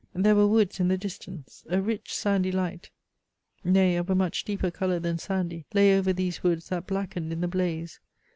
[0.15, 1.63] There were woods in the distance.
[1.69, 2.89] A rich sandy light,
[3.63, 7.41] (nay, of a much deeper colour than sandy,) lay over these woods that blackened in
[7.41, 7.99] the blaze.